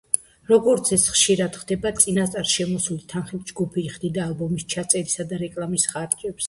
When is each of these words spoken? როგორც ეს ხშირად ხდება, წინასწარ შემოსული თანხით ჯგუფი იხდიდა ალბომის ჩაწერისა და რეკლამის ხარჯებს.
როგორც 0.51 0.89
ეს 0.97 1.03
ხშირად 1.15 1.59
ხდება, 1.65 1.91
წინასწარ 2.05 2.49
შემოსული 2.55 3.07
თანხით 3.15 3.47
ჯგუფი 3.53 3.87
იხდიდა 3.91 4.29
ალბომის 4.29 4.69
ჩაწერისა 4.77 5.33
და 5.33 5.45
რეკლამის 5.45 5.91
ხარჯებს. 5.95 6.39